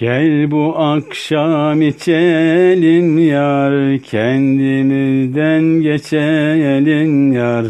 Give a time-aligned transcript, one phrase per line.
[0.00, 7.66] Gel bu akşam içelim yar, kendimizden geçelim yar.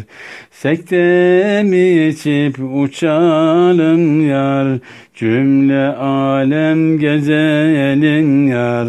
[0.51, 4.79] Sekte mi içip uçalım yar,
[5.15, 8.89] cümle alem gezelim yar.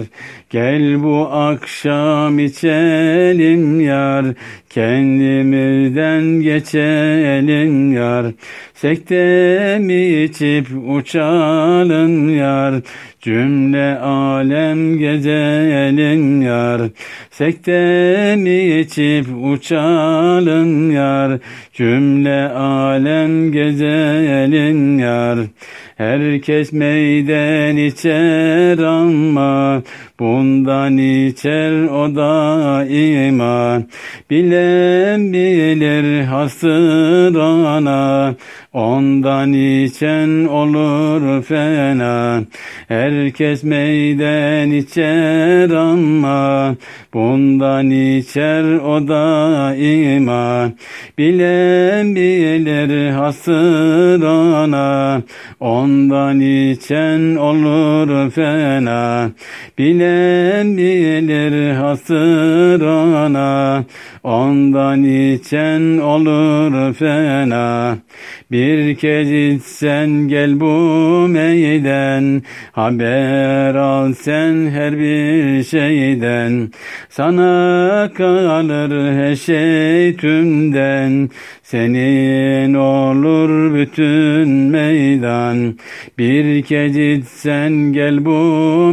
[0.52, 4.26] Gel bu akşam içelim yar,
[4.70, 8.26] kendimizden geçelim yar.
[8.74, 12.76] Sekte mi içip uçalım yar,
[13.22, 16.82] cümle alem gezelim yar.
[17.32, 21.40] Sekte mi içip uçalım yar,
[21.74, 25.40] cümle alem gezelim yar.
[26.02, 29.82] Herkes meydan içer ama
[30.20, 33.88] bundan içer o da iman.
[34.30, 38.36] Bilen bilir hasırana
[38.74, 42.44] ondan içen olur fena.
[42.88, 46.76] Herkes meydan içer ama
[47.14, 50.74] bundan içer o da iman.
[51.18, 55.22] Bilen bilir hasırana
[55.60, 55.91] ondan
[56.72, 59.32] içen olur fena.
[59.78, 63.84] Bilen bilir hasırana
[64.24, 67.98] ondan içen olur fena.
[68.52, 76.72] Bir kez içsen gel bu meyden, haber al sen her bir şeyden.
[77.10, 81.30] Sana kalır her şey tümden,
[81.72, 85.80] senin olur bütün meydan.
[86.18, 88.32] Bir kez içsen gel bu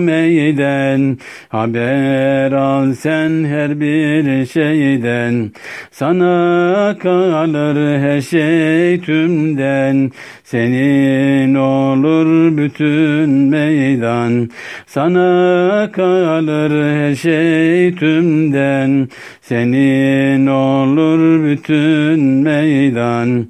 [0.00, 5.50] meyden, haber al sen her bir şeyden.
[5.90, 10.10] Sana kalır her şey tümden,
[10.44, 14.50] senin olur bütün meydan.
[14.86, 19.08] Sana kalır her şey tümden,
[19.48, 23.46] senin olur bütün meydan.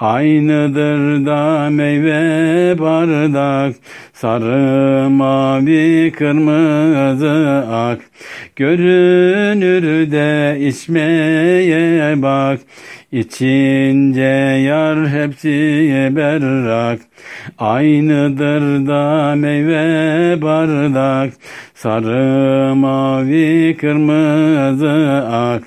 [0.00, 3.76] Aynıdır da meyve bardak,
[4.12, 8.00] sarı mavi kırmızı ak.
[8.56, 12.60] Görünür de içmeye bak,
[13.12, 14.20] İçince
[14.68, 15.48] yar hepsi
[16.16, 17.00] berrak,
[17.58, 21.32] aynıdır da meyve bardak,
[21.74, 25.62] sarı mavi kırmızı ak.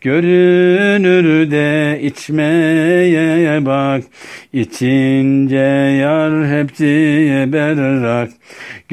[0.00, 4.02] Görünür de içmeye bak,
[4.52, 5.56] içince
[6.00, 8.30] yar hepsi berrak.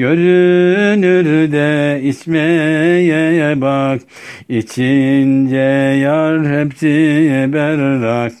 [0.00, 3.02] Görünür de içmeye
[3.60, 4.00] bak,
[4.48, 5.56] içince
[6.02, 8.32] yar hepsi berrak.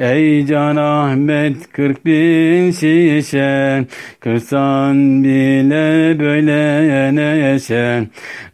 [0.00, 3.84] Ey Can Ahmet kırk bin şişe,
[4.20, 8.02] kırsan bile böyle neşe.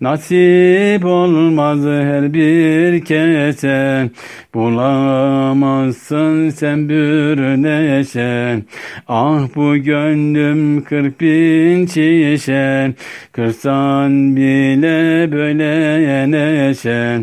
[0.00, 4.10] Nasip olmaz her bir kese,
[4.54, 8.62] bulamazsın sen bir neşe.
[9.08, 12.94] Ah bu gönlüm kırk bin şişe,
[13.32, 17.18] kırsan bile böyle neşe.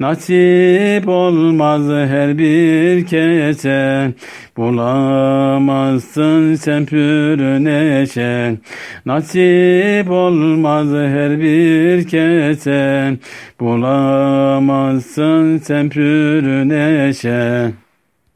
[0.00, 3.61] Nasip olmaz her bir kese,
[4.56, 8.56] bulamazsın sen pür neşe.
[9.06, 13.18] Nasip olmaz her bir kese,
[13.60, 17.81] bulamazsın sen pür neşe.